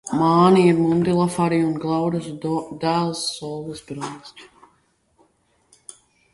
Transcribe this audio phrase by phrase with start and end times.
[0.19, 4.35] Māni ir Mundilfari un Glauras dēls, Solas brālis.